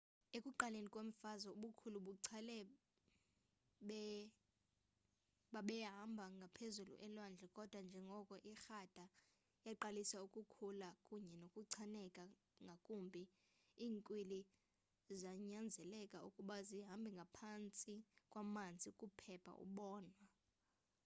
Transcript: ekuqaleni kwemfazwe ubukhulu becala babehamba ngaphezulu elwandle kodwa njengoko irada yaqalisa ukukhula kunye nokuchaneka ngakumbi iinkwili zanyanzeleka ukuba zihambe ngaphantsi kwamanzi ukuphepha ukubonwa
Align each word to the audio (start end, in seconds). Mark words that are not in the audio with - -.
ekuqaleni 0.37 0.89
kwemfazwe 0.93 1.49
ubukhulu 1.57 1.99
becala 2.07 2.59
babehamba 5.53 6.25
ngaphezulu 6.39 6.93
elwandle 7.05 7.45
kodwa 7.55 7.79
njengoko 7.87 8.35
irada 8.51 9.05
yaqalisa 9.67 10.17
ukukhula 10.25 10.89
kunye 11.05 11.33
nokuchaneka 11.41 12.23
ngakumbi 12.65 13.23
iinkwili 13.85 14.39
zanyanzeleka 15.21 16.17
ukuba 16.27 16.55
zihambe 16.67 17.09
ngaphantsi 17.17 17.93
kwamanzi 18.31 18.85
ukuphepha 18.93 19.51
ukubonwa 19.63 20.21